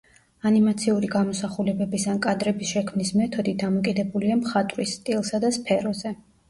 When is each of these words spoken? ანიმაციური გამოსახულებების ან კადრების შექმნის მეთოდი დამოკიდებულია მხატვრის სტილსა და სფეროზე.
ანიმაციური 0.49 1.09
გამოსახულებების 1.15 2.07
ან 2.15 2.21
კადრების 2.25 2.73
შექმნის 2.77 3.15
მეთოდი 3.23 3.57
დამოკიდებულია 3.67 4.43
მხატვრის 4.45 5.01
სტილსა 5.01 5.47
და 5.47 5.59
სფეროზე. 5.63 6.21